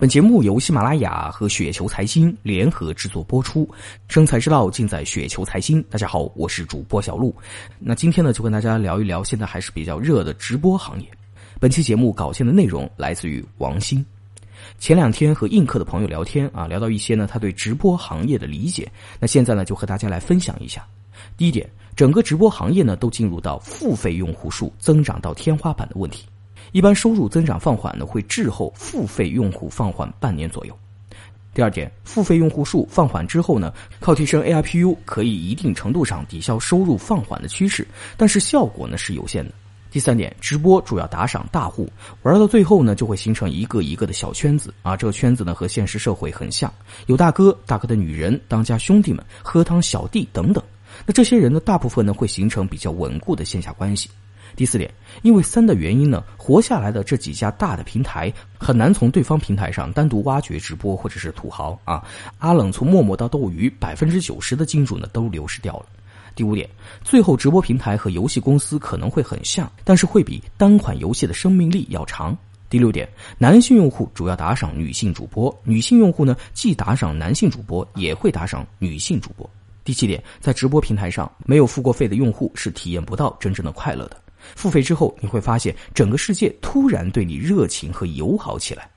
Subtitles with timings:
[0.00, 3.68] 本节目由喜马拉雅和雪球财经联合制作播出，
[4.06, 5.82] 生财之道尽在雪球财经。
[5.90, 7.34] 大家好，我是主播小璐。
[7.80, 11.08] 那今天呢，就跟大家聊一聊现在还是比较热的直播行业。
[11.58, 14.06] 本期节目稿件的内容来自于王鑫。
[14.78, 18.88] 前两天和映客的朋友聊天啊，聊到一些呢他对直播行业的理解。
[19.18, 20.86] 那现在呢，就和大家来分享一下。
[21.36, 26.24] 第一点，整个直播行业呢都进入到付费用户数增长到天花板的问题。
[26.72, 30.76] 一般收入增长放缓呢，会滞后付费用户放缓半年左右。
[31.54, 37.86] 第二点，付费用户数放缓之后呢，靠提升 ARPU 可以一定程度上抵消收入放缓的趋势，
[38.16, 39.52] 但是效果呢是有限的。
[39.90, 41.90] 第三点，直播主要打赏大户，
[42.22, 46.72] 玩到最后呢，就会形成一个一个的小圈子啊，这个圈子呢和现实社会很像，
[47.06, 50.62] 有大哥、大哥的女人、当家兄弟们、喝汤小弟等等。
[51.06, 54.10] 那这些人呢，大部分呢会形成比较稳固的线下关系。
[54.56, 62.04] 第四点，因为三的原因呢，活下来的这几家大的平台很难从对方平台上单独挖掘直播或者是土豪啊。
[62.38, 65.86] 阿冷从陌陌到斗鱼，百分之九十的金主呢都流失掉了。
[66.34, 66.68] 第五点，
[67.02, 72.36] 最后直播平台和游戏公司可能会很像，但是会比单款游戏的生命力要长。
[72.70, 73.08] 第六点，
[73.38, 79.48] 男性用户主要打赏女性主播，女性用户呢既打赏男性主播，也会打赏女性主播。
[79.84, 84.16] 第七点，在直播平台上没有付过费的用户是体验不到真正的快乐的。
[84.56, 88.90] 付费之后，你会发现整个世界突然对你热情和友好起来。